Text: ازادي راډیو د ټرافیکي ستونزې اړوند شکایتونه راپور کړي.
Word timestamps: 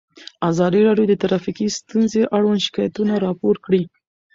ازادي 0.49 0.81
راډیو 0.87 1.09
د 1.09 1.13
ټرافیکي 1.21 1.67
ستونزې 1.79 2.21
اړوند 2.35 2.63
شکایتونه 2.67 3.13
راپور 3.25 3.55
کړي. 3.65 3.81